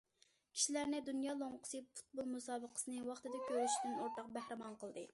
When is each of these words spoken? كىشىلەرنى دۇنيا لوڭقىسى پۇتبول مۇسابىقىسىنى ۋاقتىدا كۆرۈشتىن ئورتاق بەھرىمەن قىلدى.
كىشىلەرنى 0.53 1.01
دۇنيا 1.09 1.35
لوڭقىسى 1.41 1.83
پۇتبول 1.91 2.31
مۇسابىقىسىنى 2.33 3.07
ۋاقتىدا 3.13 3.45
كۆرۈشتىن 3.53 3.97
ئورتاق 3.99 4.37
بەھرىمەن 4.39 4.85
قىلدى. 4.85 5.09